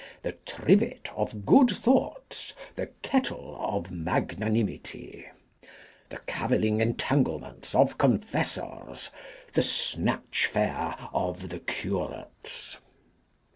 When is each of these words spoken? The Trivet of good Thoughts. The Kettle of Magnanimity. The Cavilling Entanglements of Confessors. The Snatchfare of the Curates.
The 0.23 0.31
Trivet 0.47 1.11
of 1.15 1.45
good 1.45 1.69
Thoughts. 1.77 2.55
The 2.73 2.87
Kettle 3.03 3.55
of 3.61 3.91
Magnanimity. 3.91 5.27
The 6.09 6.17
Cavilling 6.25 6.81
Entanglements 6.81 7.75
of 7.75 7.99
Confessors. 7.99 9.11
The 9.53 9.61
Snatchfare 9.61 10.95
of 11.13 11.49
the 11.49 11.59
Curates. 11.59 12.77